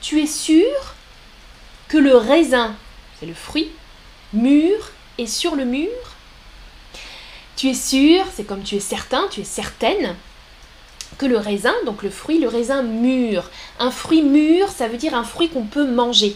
Tu 0.02 0.22
es 0.22 0.28
sûr 0.28 0.96
que 1.88 1.98
le 1.98 2.16
raisin, 2.16 2.75
c'est 3.20 3.25
le 3.25 3.34
fruit, 3.34 3.70
mûr 4.34 4.91
est 5.17 5.27
sur 5.27 5.55
le 5.55 5.65
mur 5.65 5.89
Tu 7.55 7.70
es 7.70 7.74
sûr, 7.74 8.25
c'est 8.34 8.46
comme 8.46 8.63
tu 8.63 8.75
es 8.75 8.79
certain, 8.79 9.27
tu 9.29 9.41
es 9.41 9.46
certaine 9.46 10.15
que 11.17 11.25
le 11.25 11.38
raisin, 11.38 11.74
donc 11.86 12.03
le 12.03 12.10
fruit, 12.10 12.39
le 12.39 12.48
raisin 12.48 12.84
mûr. 12.84 13.50
Un 13.79 13.91
fruit 13.91 14.24
mûr, 14.24 14.70
ça 14.70 14.88
veut 14.88 14.98
dire 14.98 15.13
un 15.13 15.24
fruit 15.24 15.50
qu'on 15.50 15.65
peut 15.65 15.86
manger. 15.86 16.36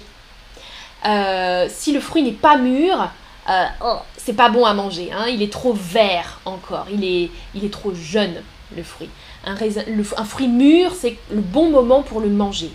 Euh, 1.05 1.67
si 1.69 1.91
le 1.91 1.99
fruit 1.99 2.23
n'est 2.23 2.31
pas 2.31 2.57
mûr, 2.57 3.09
euh, 3.49 3.65
oh, 3.83 3.97
c'est 4.17 4.33
pas 4.33 4.49
bon 4.49 4.65
à 4.65 4.73
manger. 4.73 5.11
Hein. 5.11 5.27
il 5.27 5.41
est 5.41 5.51
trop 5.51 5.73
vert 5.73 6.39
encore. 6.45 6.87
Il 6.91 7.03
est, 7.03 7.71
trop 7.71 7.93
jeune, 7.93 8.43
le 8.75 8.83
fruit. 8.83 9.09
Un, 9.45 9.55
un 9.55 10.25
fruit 10.25 10.47
mûr, 10.47 10.93
c'est 10.95 11.17
le 11.31 11.41
bon 11.41 11.69
moment 11.69 12.03
pour 12.03 12.19
le 12.19 12.29
manger. 12.29 12.71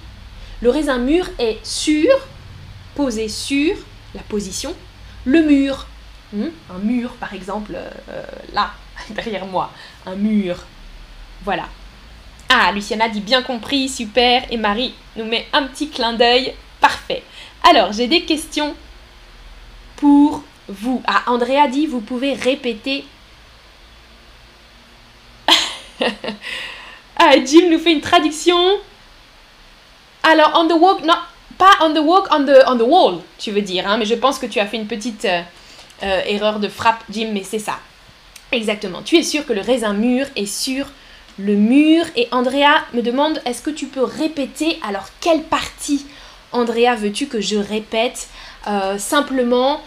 Le 0.61 0.71
raisin 0.71 0.99
mûr 0.99 1.28
est 1.38 1.59
sur, 1.64 2.11
posé 2.94 3.28
sur 3.28 3.76
la 4.14 4.23
position, 4.23 4.75
le 5.25 5.42
mur. 5.42 5.87
Hmm, 6.33 6.49
un 6.71 6.78
mur, 6.78 7.12
par 7.12 7.35
exemple, 7.35 7.75
euh, 7.75 8.23
là, 8.52 8.73
derrière 9.11 9.47
moi. 9.47 9.71
Un 10.07 10.16
mur. 10.16 10.57
Voilà. 11.45 11.69
Ah, 12.49 12.71
Luciana 12.73 13.09
dit 13.09 13.21
bien 13.21 13.42
compris, 13.42 13.88
super. 13.88 14.45
Et 14.50 14.57
Marie 14.57 14.95
nous 15.16 15.25
met 15.25 15.47
un 15.52 15.64
petit 15.64 15.88
clin 15.88 16.12
d'œil. 16.14 16.54
Parfait. 16.81 17.23
Alors, 17.62 17.92
j'ai 17.92 18.09
des 18.09 18.23
questions 18.25 18.75
pour 19.97 20.42
vous. 20.69 21.02
Ah, 21.07 21.23
Andrea 21.26 21.69
dit, 21.69 21.87
vous 21.87 22.00
pouvez 22.00 22.35
répéter. 22.35 23.04
ah, 27.16 27.33
Jim 27.45 27.69
nous 27.71 27.78
fait 27.78 27.92
une 27.92 28.00
traduction. 28.00 28.59
Alors, 30.23 30.52
on 30.57 30.69
the 30.69 30.73
walk, 30.73 31.02
non, 31.04 31.16
pas 31.62 31.85
on 31.87 31.95
the 31.95 31.99
walk, 31.99 32.26
on 32.33 32.45
the, 32.45 32.83
wall, 32.83 33.21
tu 33.38 33.52
veux 33.52 33.62
dire, 33.62 33.88
hein, 33.88 33.97
mais 33.97 34.04
je 34.04 34.16
pense 34.16 34.40
que 34.40 34.47
tu 34.47 34.59
as 34.59 34.66
fait 34.66 34.78
une 34.78 34.88
petite 34.88 35.25
euh, 35.26 35.42
euh, 36.02 36.21
erreur 36.26 36.59
de 36.59 36.69
frappe, 36.69 37.04
Jim, 37.09 37.28
mais 37.33 37.45
c'est 37.45 37.61
ça. 37.61 37.78
Exactement. 38.50 39.00
Tu 39.02 39.16
es 39.16 39.23
sûr 39.23 39.47
que 39.47 39.52
le 39.52 39.61
raisin 39.61 39.92
mûr 39.92 40.26
est 40.35 40.47
sur 40.47 40.87
le 41.38 41.54
mur. 41.54 42.04
Et 42.16 42.26
Andrea 42.33 42.83
me 42.95 43.00
demande 43.00 43.40
est-ce 43.45 43.62
que 43.62 43.71
tu 43.71 43.87
peux 43.87 44.02
répéter 44.02 44.81
alors 44.87 45.07
quelle 45.21 45.45
partie 45.45 46.04
Andrea 46.50 46.97
veux-tu 46.97 47.28
que 47.28 47.40
je 47.40 47.57
répète 47.57 48.28
euh, 48.66 48.99
Simplement, 48.99 49.81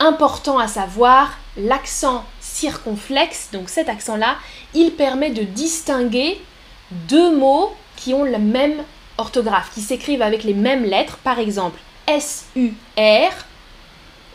important 0.00 0.58
à 0.58 0.66
savoir, 0.66 1.36
l'accent 1.58 2.24
circonflexe, 2.40 3.50
donc 3.52 3.68
cet 3.68 3.90
accent-là, 3.90 4.36
il 4.72 4.92
permet 4.92 5.30
de 5.30 5.42
distinguer 5.42 6.40
deux 6.90 7.36
mots 7.36 7.74
qui 7.96 8.14
ont 8.14 8.24
la 8.24 8.38
même 8.38 8.82
orthographe, 9.18 9.70
qui 9.74 9.82
s'écrivent 9.82 10.22
avec 10.22 10.44
les 10.44 10.54
mêmes 10.54 10.84
lettres, 10.84 11.18
par 11.18 11.38
exemple 11.38 11.78
S-U-R 12.06 13.32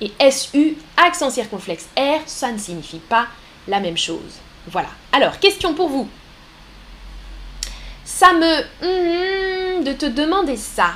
et 0.02 0.12
S-U, 0.20 0.76
accent 0.98 1.30
circonflexe 1.30 1.88
R, 1.98 2.22
ça 2.26 2.52
ne 2.52 2.58
signifie 2.58 3.00
pas 3.00 3.28
la 3.68 3.80
même 3.80 3.98
chose. 3.98 4.40
Voilà. 4.68 4.90
Alors, 5.12 5.40
question 5.40 5.74
pour 5.74 5.90
vous. 5.90 6.08
Ça 8.06 8.34
me... 8.34 9.80
Hmm, 9.80 9.84
de 9.84 9.94
te 9.94 10.06
demander 10.06 10.58
ça. 10.58 10.92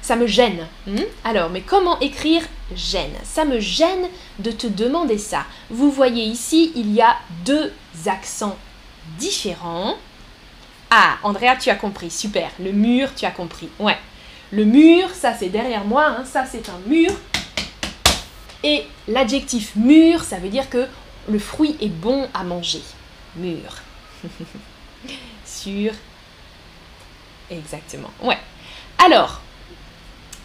Ça 0.00 0.16
me 0.16 0.26
gêne. 0.26 0.66
Hmm? 0.86 1.04
Alors, 1.24 1.50
mais 1.50 1.60
comment 1.60 1.98
écrire 2.00 2.42
gêne? 2.74 3.14
Ça 3.22 3.44
me 3.44 3.60
gêne 3.60 4.08
de 4.38 4.50
te 4.50 4.66
demander 4.66 5.18
ça. 5.18 5.44
Vous 5.70 5.90
voyez 5.90 6.24
ici, 6.24 6.72
il 6.74 6.92
y 6.92 7.00
a 7.00 7.16
deux 7.44 7.72
accents 8.06 8.56
différents. 9.18 9.96
Ah, 10.94 11.16
Andrea, 11.22 11.56
tu 11.56 11.70
as 11.70 11.74
compris. 11.74 12.10
Super. 12.10 12.50
Le 12.60 12.70
mur, 12.70 13.14
tu 13.16 13.24
as 13.24 13.30
compris. 13.30 13.70
Ouais. 13.78 13.96
Le 14.50 14.66
mur, 14.66 15.08
ça 15.14 15.32
c'est 15.32 15.48
derrière 15.48 15.86
moi. 15.86 16.04
Hein. 16.04 16.24
Ça 16.26 16.44
c'est 16.44 16.68
un 16.68 16.78
mur. 16.86 17.10
Et 18.62 18.84
l'adjectif 19.08 19.72
mûr, 19.74 20.22
ça 20.22 20.36
veut 20.36 20.50
dire 20.50 20.68
que 20.68 20.86
le 21.30 21.38
fruit 21.38 21.78
est 21.80 21.88
bon 21.88 22.28
à 22.34 22.44
manger. 22.44 22.82
Mûr. 23.36 23.78
Sur. 25.46 25.94
Exactement. 27.50 28.10
Ouais. 28.22 28.38
Alors, 29.02 29.40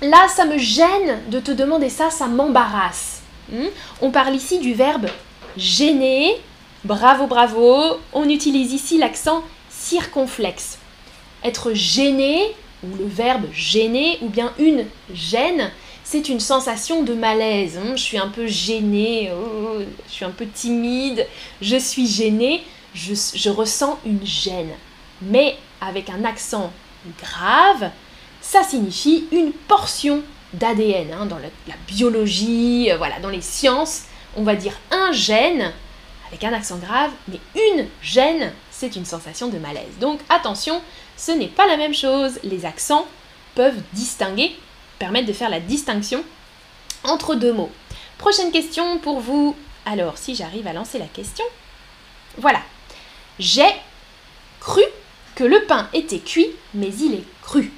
là, 0.01 0.29
ça 0.29 0.45
me 0.45 0.57
gêne 0.57 1.29
de 1.29 1.41
te 1.41 1.51
demander 1.51 1.89
ça, 1.89 2.09
ça 2.09 2.27
m'embarrasse. 2.27 3.21
Hmm? 3.51 3.67
On 4.01 4.11
parle 4.11 4.35
ici 4.35 4.59
du 4.59 4.73
verbe 4.73 5.07
gêner 5.57 6.37
Bravo, 6.85 7.27
bravo. 7.27 7.97
On 8.13 8.29
utilise 8.29 8.71
ici 8.71 8.97
l'accent 8.97 9.43
circonflexe. 9.87 10.79
Être 11.43 11.73
gêné, 11.73 12.53
ou 12.83 12.95
le 12.97 13.05
verbe 13.05 13.45
gêner, 13.53 14.17
ou 14.21 14.29
bien 14.29 14.53
une 14.59 14.85
gêne, 15.13 15.71
c'est 16.03 16.29
une 16.29 16.39
sensation 16.39 17.03
de 17.03 17.13
malaise. 17.13 17.77
Hein. 17.77 17.95
Je 17.95 18.01
suis 18.01 18.17
un 18.17 18.29
peu 18.29 18.47
gêné, 18.47 19.31
oh, 19.33 19.79
je 20.07 20.11
suis 20.11 20.25
un 20.25 20.31
peu 20.31 20.47
timide, 20.47 21.25
je 21.61 21.77
suis 21.77 22.07
gêné, 22.07 22.63
je, 22.93 23.49
ressens 23.49 23.99
une 24.05 24.25
gêne. 24.25 24.71
Mais 25.21 25.57
avec 25.81 26.09
un 26.09 26.23
accent 26.25 26.71
grave, 27.21 27.91
ça 28.41 28.63
signifie 28.63 29.25
une 29.31 29.51
portion 29.51 30.21
d'ADN. 30.53 31.11
Hein. 31.13 31.25
Dans 31.25 31.39
la, 31.39 31.49
biologie, 31.87 32.91
euh, 32.91 32.97
voilà, 32.97 33.19
dans 33.19 33.29
les 33.29 33.41
sciences, 33.41 34.03
on 34.35 34.43
va 34.43 34.55
dire 34.55 34.73
un 34.91 35.11
gène 35.11 35.73
avec 36.27 36.43
un 36.43 36.53
accent 36.53 36.77
grave, 36.77 37.11
mais 37.27 37.39
une 37.55 37.87
gêne, 38.01 38.51
c'est 38.77 38.95
une 38.95 39.05
sensation 39.05 39.47
de 39.47 39.57
malaise. 39.57 39.97
Donc 39.99 40.19
attention, 40.29 40.81
ce 41.17 41.31
n'est 41.31 41.47
pas 41.47 41.65
la 41.65 41.77
même 41.77 41.93
chose. 41.93 42.39
Les 42.43 42.65
accents 42.65 43.07
peuvent 43.55 43.81
distinguer 43.93 44.55
permettre 44.99 45.27
de 45.27 45.33
faire 45.33 45.49
la 45.49 45.59
distinction 45.59 46.23
entre 47.03 47.35
deux 47.35 47.53
mots. 47.53 47.71
Prochaine 48.17 48.51
question 48.51 48.97
pour 48.99 49.19
vous. 49.19 49.55
Alors, 49.85 50.17
si 50.17 50.35
j'arrive 50.35 50.67
à 50.67 50.73
lancer 50.73 50.99
la 50.99 51.05
question. 51.05 51.45
Voilà. 52.37 52.61
J'ai 53.39 53.69
cru 54.59 54.81
que 55.35 55.43
le 55.43 55.63
pain 55.65 55.87
était 55.93 56.19
cuit, 56.19 56.49
mais 56.73 56.93
il 56.93 57.15
est 57.15 57.41
cru. 57.41 57.71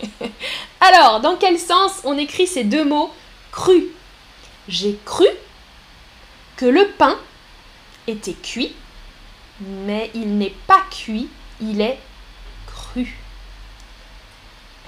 Alors, 0.80 1.20
dans 1.20 1.36
quel 1.36 1.58
sens 1.58 2.00
on 2.04 2.18
écrit 2.18 2.46
ces 2.46 2.64
deux 2.64 2.84
mots 2.84 3.12
cru? 3.52 3.86
J'ai 4.68 4.98
cru 5.04 5.26
que 6.56 6.66
le 6.66 6.88
pain 6.98 7.16
était 8.06 8.34
cuit, 8.34 8.74
mais 9.60 10.10
il 10.14 10.36
n'est 10.38 10.54
pas 10.66 10.84
cuit, 10.90 11.28
il 11.60 11.80
est 11.80 11.98
cru. 12.66 13.16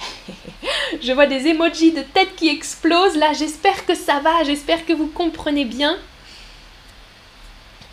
Je 1.03 1.13
vois 1.13 1.27
des 1.27 1.47
emojis 1.47 1.93
de 1.93 2.03
tête 2.03 2.35
qui 2.37 2.49
explosent. 2.49 3.17
Là, 3.17 3.33
j'espère 3.33 3.87
que 3.87 3.95
ça 3.95 4.21
va, 4.21 4.45
j'espère 4.45 4.85
que 4.87 4.93
vous 4.93 5.09
comprenez 5.09 5.65
bien. 5.65 5.97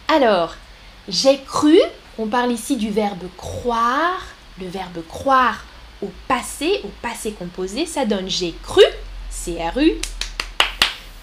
Alors, 0.07 0.55
j'ai 1.07 1.39
cru, 1.41 1.79
on 2.17 2.27
parle 2.27 2.51
ici 2.51 2.77
du 2.77 2.89
verbe 2.89 3.27
croire. 3.37 4.25
Le 4.59 4.67
verbe 4.67 5.05
croire 5.07 5.65
au 6.01 6.11
passé, 6.27 6.79
au 6.83 6.91
passé 7.01 7.31
composé, 7.31 7.85
ça 7.85 8.05
donne 8.05 8.29
j'ai 8.29 8.53
cru, 8.63 8.83
C-R-U, 9.29 9.93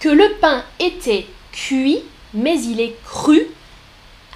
que 0.01 0.09
le 0.09 0.35
pain 0.41 0.65
était 0.79 1.27
cuit, 1.53 2.01
mais 2.35 2.61
il 2.63 2.81
est 2.81 2.97
cru 3.05 3.47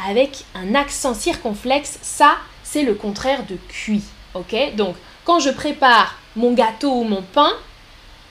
avec 0.05 0.45
un 0.55 0.75
accent 0.75 1.15
circonflexe. 1.15 1.99
Ça, 2.03 2.37
c'est 2.63 2.83
le 2.83 2.95
contraire 2.95 3.45
de 3.47 3.57
cuit. 3.69 4.05
Ok? 4.35 4.55
Donc, 4.77 4.97
quand 5.25 5.41
je 5.41 5.51
prépare 5.51 6.17
mon 6.35 6.53
gâteau 6.53 7.01
ou 7.01 7.05
mon 7.05 7.23
pain, 7.23 7.53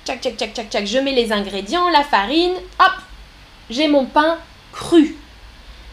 tchac, 0.05 0.22
tchac, 0.22 0.38
tchac, 0.38 0.53
tchac, 0.53 0.69
tchac, 0.69 0.86
je 0.86 1.00
mets 1.00 1.13
les 1.13 1.31
ingrédients, 1.31 1.89
la 1.89 2.03
farine, 2.03 2.53
hop, 2.79 2.93
j'ai 3.69 3.88
mon 3.88 4.05
pain 4.05 4.38
cru. 4.72 5.15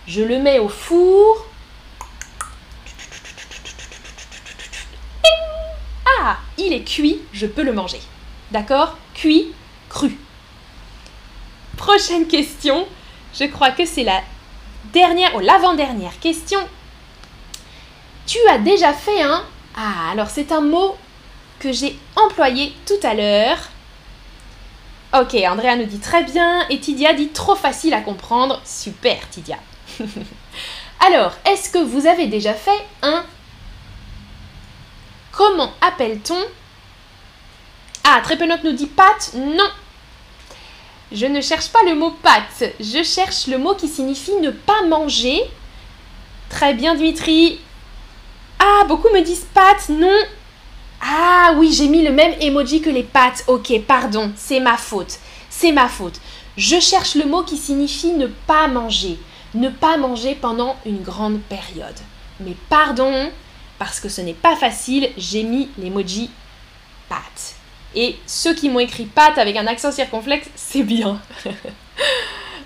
Je 0.07 0.23
le 0.23 0.39
mets 0.39 0.59
au 0.59 0.69
four. 0.69 1.47
Ah, 6.21 6.39
il 6.59 6.73
est 6.73 6.85
cuit, 6.85 7.21
je 7.33 7.47
peux 7.47 7.63
le 7.63 7.73
manger. 7.73 8.01
D'accord? 8.51 8.99
Cuit, 9.15 9.53
cru. 9.89 10.19
Prochaine 11.77 12.27
question. 12.27 12.87
Je 13.35 13.45
crois 13.45 13.71
que 13.71 13.87
c'est 13.87 14.05
la 14.05 14.21
dernière 14.93 15.35
ou 15.35 15.41
l'avant-dernière 15.41 16.19
question. 16.21 16.61
Tu 18.27 18.39
as 18.49 18.59
déjà 18.59 18.93
fait 18.93 19.23
un 19.23 19.45
ah, 19.75 20.11
alors 20.11 20.29
c'est 20.29 20.53
un 20.53 20.61
mot 20.61 20.97
que 21.59 21.73
j'ai 21.73 21.99
employé 22.17 22.75
tout 22.87 23.07
à 23.07 23.15
l'heure. 23.15 23.59
Ok, 25.15 25.35
Andrea 25.35 25.77
nous 25.77 25.85
dit 25.85 25.99
très 25.99 26.25
bien 26.25 26.67
et 26.69 26.81
Tidia 26.81 27.13
dit 27.15 27.29
trop 27.29 27.55
facile 27.55 27.95
à 27.95 28.01
comprendre. 28.01 28.61
Super, 28.65 29.29
Tidia. 29.31 29.59
alors, 31.01 31.33
est-ce 31.45 31.71
que 31.71 31.79
vous 31.79 32.07
avez 32.07 32.27
déjà 32.27 32.55
fait 32.55 32.87
un 33.03 33.25
Comment 35.31 35.73
appelle-t-on? 35.81 36.43
Ah, 38.05 38.21
Trépenote 38.23 38.65
nous 38.65 38.73
dit 38.73 38.87
pâte. 38.87 39.33
Non. 39.35 39.69
Je 41.15 41.27
ne 41.27 41.41
cherche 41.43 41.69
pas 41.69 41.83
le 41.87 41.95
mot 41.95 42.11
pâte. 42.11 42.73
Je 42.81 43.03
cherche 43.03 43.47
le 43.47 43.59
mot 43.59 43.75
qui 43.75 43.89
signifie 43.89 44.35
ne 44.41 44.51
pas 44.51 44.83
manger. 44.89 45.43
Très 46.49 46.73
bien, 46.73 46.95
Dimitri. 46.95 47.61
Ah, 48.59 48.85
beaucoup 48.89 49.09
me 49.13 49.21
disent 49.21 49.47
pâtes, 49.53 49.91
non. 49.91 50.19
Ah 51.03 51.53
oui, 51.57 51.73
j'ai 51.73 51.89
mis 51.89 52.03
le 52.03 52.13
même 52.13 52.35
emoji 52.41 52.81
que 52.81 52.89
les 52.89 53.03
pâtes. 53.03 53.45
Ok, 53.47 53.73
pardon, 53.87 54.33
c'est 54.37 54.61
ma 54.61 54.77
faute. 54.77 55.19
C'est 55.51 55.73
ma 55.73 55.89
faute. 55.89 56.21
Je 56.57 56.81
cherche 56.81 57.15
le 57.15 57.27
mot 57.27 57.43
qui 57.43 57.57
signifie 57.57 58.13
ne 58.13 58.27
pas 58.27 58.69
manger. 58.69 59.19
Ne 59.55 59.69
pas 59.69 59.99
manger 59.99 60.35
pendant 60.35 60.77
une 60.87 61.03
grande 61.03 61.41
période. 61.43 61.99
Mais 62.41 62.57
pardon, 62.71 63.31
parce 63.79 64.01
que 64.01 64.09
ce 64.09 64.23
n'est 64.23 64.33
pas 64.33 64.57
facile, 64.57 65.11
j'ai 65.19 65.43
mis 65.43 65.69
l'emoji 65.77 66.31
pâtes. 67.09 67.57
Et 67.95 68.17
ceux 68.27 68.55
qui 68.55 68.69
m'ont 68.69 68.81
écrit 68.81 69.05
pâtes 69.05 69.39
avec 69.39 69.57
un 69.57 69.67
accent 69.67 69.93
circonflexe, 69.93 70.49
c'est 70.55 70.83
bien. 70.83 71.21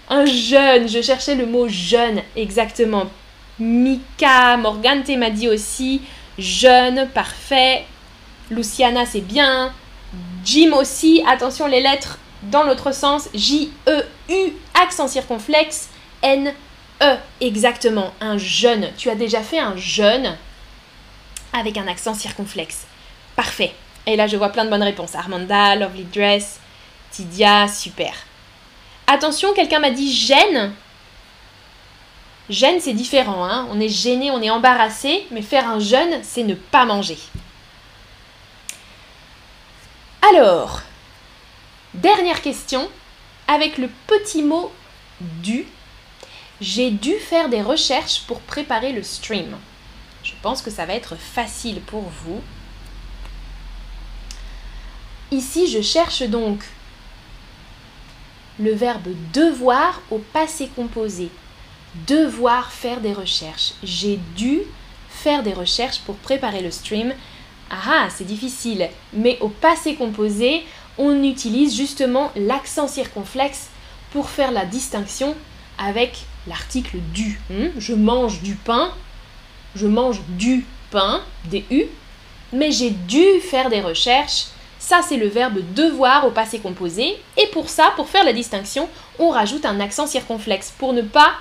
un 0.09 0.25
jeune, 0.25 0.89
je 0.89 1.03
cherchais 1.03 1.35
le 1.35 1.47
mot 1.47 1.69
jeune, 1.69 2.23
exactement. 2.37 3.07
Mika 3.59 4.57
Morgante 4.57 5.09
m'a 5.11 5.31
dit 5.31 5.49
aussi 5.49 6.03
jeune, 6.39 7.09
parfait. 7.09 7.85
Luciana, 8.51 9.07
c'est 9.07 9.21
bien. 9.21 9.73
Jim 10.45 10.73
aussi, 10.75 11.23
attention 11.27 11.67
les 11.67 11.81
lettres 11.81 12.19
dans 12.45 12.63
l'autre 12.63 12.93
sens. 12.93 13.29
J-E-U, 13.35 14.53
accent 14.81 15.09
circonflexe. 15.09 15.89
N-E, 16.23 17.17
exactement, 17.41 18.13
un 18.21 18.39
jeune. 18.39 18.91
Tu 18.97 19.11
as 19.11 19.15
déjà 19.15 19.43
fait 19.43 19.59
un 19.59 19.77
jeune 19.77 20.37
avec 21.53 21.77
un 21.79 21.89
accent 21.89 22.15
circonflexe. 22.15 22.87
Parfait. 23.35 23.73
Et 24.07 24.17
là, 24.17 24.27
je 24.27 24.37
vois 24.37 24.51
plein 24.51 24.65
de 24.65 24.71
bonnes 24.71 24.83
réponses. 24.83 25.15
Armanda, 25.15 25.75
Lovely 25.75 26.05
Dress, 26.05 26.61
Tidia, 27.11 27.67
super. 27.69 28.15
Attention, 29.07 29.53
quelqu'un 29.53 29.81
m'a 29.81 29.91
dit 29.91 30.13
gêne. 30.13 30.73
Gêne, 32.49 32.81
c'est 32.81 32.93
différent. 32.93 33.45
Hein. 33.45 33.67
on 33.71 33.81
est 33.81 33.89
gêné, 33.89 34.31
on 34.31 34.41
est 34.41 34.51
embarrassé, 34.51 35.27
mais 35.33 35.43
faire 35.43 35.69
un 35.69 35.81
jeûne, 35.81 36.21
c'est 36.23 36.45
ne 36.45 36.55
pas 36.55 36.85
manger. 36.85 37.19
Alors, 40.31 40.83
dernière 41.95 42.43
question, 42.43 42.89
avec 43.49 43.79
le 43.79 43.89
petit 44.07 44.43
mot 44.43 44.73
dû, 45.21 45.67
j'ai 46.61 46.91
dû 46.91 47.15
faire 47.15 47.49
des 47.49 47.63
recherches 47.63 48.23
pour 48.27 48.41
préparer 48.41 48.93
le 48.93 49.03
stream. 49.03 49.57
Je 50.23 50.33
pense 50.43 50.63
que 50.63 50.71
ça 50.71 50.87
va 50.87 50.95
être 50.95 51.17
facile 51.17 51.81
pour 51.81 52.03
vous. 52.03 52.41
Ici, 55.33 55.69
je 55.69 55.83
cherche 55.83 56.23
donc 56.23 56.65
le 58.59 58.73
verbe 58.73 59.09
devoir 59.33 60.01
au 60.11 60.19
passé 60.19 60.71
composé 60.75 61.31
devoir 62.07 62.71
faire 62.73 63.01
des 63.01 63.13
recherches. 63.13 63.73
J'ai 63.83 64.19
dû 64.37 64.61
faire 65.09 65.43
des 65.43 65.53
recherches 65.53 66.01
pour 66.01 66.17
préparer 66.17 66.61
le 66.61 66.71
stream. 66.71 67.15
Ah, 67.71 68.09
c'est 68.15 68.27
difficile. 68.27 68.89
Mais 69.13 69.39
au 69.41 69.49
passé 69.49 69.95
composé, 69.95 70.65
on 70.99 71.23
utilise 71.23 71.77
justement 71.77 72.31
l'accent 72.37 72.89
circonflexe 72.89 73.69
pour 74.11 74.29
faire 74.29 74.51
la 74.51 74.65
distinction 74.65 75.35
avec 75.79 76.25
l'article 76.47 76.99
du. 77.13 77.41
Hmm? 77.51 77.69
Je 77.79 77.95
mange 77.95 78.43
du 78.43 78.55
pain. 78.55 78.93
Je 79.75 79.87
mange 79.87 80.21
du 80.29 80.65
pain, 80.91 81.23
des 81.47 81.65
U. 81.71 81.85
Mais 82.53 82.71
j'ai 82.71 82.91
dû 82.91 83.41
faire 83.41 83.69
des 83.69 83.81
recherches. 83.81 84.47
Ça, 84.87 85.01
c'est 85.03 85.17
le 85.17 85.27
verbe 85.27 85.59
devoir 85.75 86.29
au 86.29 86.31
passé 86.31 86.61
composé. 86.61 87.17
Et 87.37 87.49
pour 87.49 87.69
ça, 87.69 87.93
pour 87.97 88.09
faire 88.09 88.23
la 88.23 88.33
distinction, 88.33 88.89
on 89.19 89.31
rajoute 89.31 89.65
un 89.65 89.81
accent 89.81 90.07
circonflexe 90.07 90.73
pour 90.79 90.93
ne 90.93 91.03
pas 91.03 91.33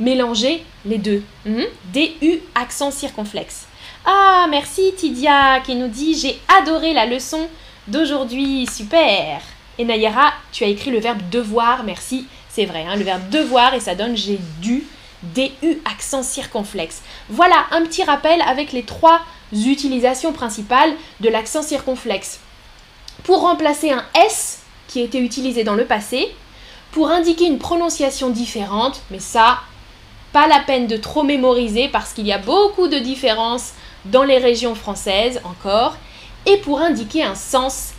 mélanger 0.00 0.64
les 0.86 0.96
deux. 0.96 1.22
Mhm. 1.44 1.66
D-U 1.92 2.40
accent 2.54 2.90
circonflexe. 2.90 3.66
Ah, 4.06 4.46
merci 4.48 4.94
Tidia 4.96 5.60
qui 5.60 5.74
nous 5.74 5.88
dit 5.88 6.18
J'ai 6.18 6.40
adoré 6.58 6.94
la 6.94 7.04
leçon 7.04 7.46
d'aujourd'hui, 7.88 8.66
super. 8.74 9.42
Et 9.76 9.84
Nayara, 9.84 10.32
tu 10.50 10.64
as 10.64 10.68
écrit 10.68 10.90
le 10.90 10.98
verbe 10.98 11.28
devoir, 11.30 11.84
merci, 11.84 12.26
c'est 12.48 12.64
vrai, 12.64 12.86
hein, 12.88 12.96
le 12.96 13.04
verbe 13.04 13.28
devoir 13.28 13.74
et 13.74 13.80
ça 13.80 13.94
donne 13.94 14.16
j'ai 14.16 14.40
dû, 14.62 14.82
D-U 15.22 15.78
accent 15.84 16.22
circonflexe. 16.22 17.02
Voilà 17.28 17.66
un 17.70 17.82
petit 17.82 18.02
rappel 18.02 18.40
avec 18.40 18.72
les 18.72 18.84
trois 18.84 19.20
utilisations 19.52 20.32
principales 20.32 20.94
de 21.20 21.28
l'accent 21.28 21.60
circonflexe. 21.60 22.40
Pour 23.24 23.40
remplacer 23.40 23.90
un 23.90 24.04
S 24.26 24.62
qui 24.86 25.00
était 25.00 25.18
utilisé 25.18 25.64
dans 25.64 25.74
le 25.74 25.84
passé, 25.84 26.32
pour 26.92 27.10
indiquer 27.10 27.46
une 27.46 27.58
prononciation 27.58 28.30
différente, 28.30 29.02
mais 29.10 29.18
ça, 29.18 29.60
Pas 30.32 30.48
la 30.48 30.60
peine 30.60 30.88
de 30.88 30.96
trop 30.96 31.22
mémoriser 31.22 31.88
parce 31.88 32.12
qu'il 32.12 32.26
y 32.26 32.32
a 32.32 32.38
beaucoup 32.38 32.88
de 32.88 32.98
différences 32.98 33.72
dans 34.04 34.24
les 34.24 34.38
régions 34.38 34.74
françaises 34.74 35.40
encore. 35.44 35.96
Et 36.44 36.56
pour 36.56 36.80
indiquer 36.80 37.22
un 37.22 37.36
sens 37.36 37.94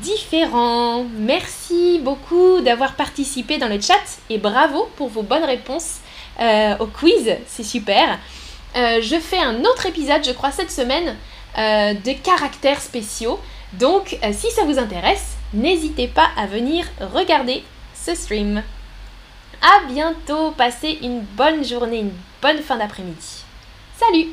différent. 0.00 1.04
Merci 1.18 2.00
beaucoup 2.02 2.60
d'avoir 2.60 2.94
participé 2.94 3.58
dans 3.58 3.68
le 3.68 3.80
chat 3.80 4.04
et 4.30 4.38
bravo 4.38 4.88
pour 4.96 5.08
vos 5.08 5.22
bonnes 5.22 5.44
réponses 5.44 5.98
euh, 6.40 6.76
au 6.78 6.86
quiz, 6.86 7.36
c'est 7.46 7.62
super. 7.62 8.18
Euh, 8.76 9.00
je 9.00 9.16
fais 9.16 9.38
un 9.38 9.60
autre 9.60 9.86
épisode, 9.86 10.24
je 10.24 10.32
crois, 10.32 10.50
cette 10.50 10.70
semaine 10.70 11.16
euh, 11.58 11.94
de 11.94 12.12
caractères 12.12 12.80
spéciaux. 12.80 13.38
Donc, 13.78 14.18
si 14.32 14.50
ça 14.50 14.64
vous 14.64 14.78
intéresse, 14.78 15.36
n'hésitez 15.52 16.08
pas 16.08 16.28
à 16.36 16.46
venir 16.46 16.86
regarder 17.00 17.64
ce 17.94 18.14
stream. 18.14 18.62
À 19.62 19.86
bientôt, 19.88 20.52
passez 20.52 20.98
une 21.02 21.20
bonne 21.20 21.64
journée, 21.64 22.00
une 22.00 22.12
bonne 22.42 22.58
fin 22.58 22.76
d'après-midi. 22.76 23.44
Salut 23.98 24.28